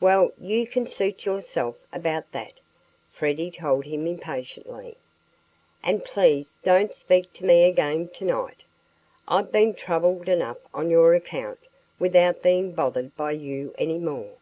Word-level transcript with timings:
"Well 0.00 0.32
you 0.38 0.66
can 0.66 0.86
suit 0.86 1.24
yourself 1.24 1.76
about 1.94 2.32
that," 2.32 2.60
Freddie 3.08 3.50
told 3.50 3.86
him 3.86 4.06
impatiently. 4.06 4.98
"And 5.82 6.04
please 6.04 6.58
don't 6.62 6.92
speak 6.94 7.32
to 7.32 7.46
me 7.46 7.62
again 7.64 8.08
to 8.08 8.26
night! 8.26 8.64
I've 9.26 9.50
been 9.50 9.72
troubled 9.74 10.28
enough 10.28 10.58
on 10.74 10.90
your 10.90 11.14
account 11.14 11.60
without 11.98 12.42
being 12.42 12.72
bothered 12.72 13.16
by 13.16 13.30
you 13.30 13.74
any 13.78 13.98
more." 13.98 14.34